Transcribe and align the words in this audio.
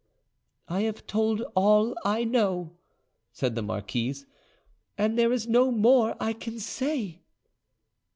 "I 0.67 0.81
have 0.81 1.05
told 1.05 1.43
all 1.55 1.95
I 2.03 2.23
know," 2.23 2.75
said 3.33 3.53
the 3.53 3.61
marquise, 3.61 4.25
"and 4.97 5.15
there 5.15 5.31
is 5.31 5.47
no 5.47 5.69
more 5.69 6.15
I 6.19 6.33
can 6.33 6.57
say." 6.59 7.21